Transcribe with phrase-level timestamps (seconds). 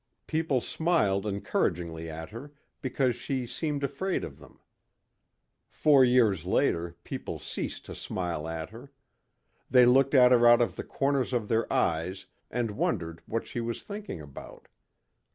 [0.25, 4.59] People smiled encouragingly at her because she seemed afraid of them.
[5.69, 8.91] Four years later people ceased to smile at her.
[9.69, 13.61] They looked at her out of the corners of their eyes and wondered what she
[13.61, 14.67] was thinking about.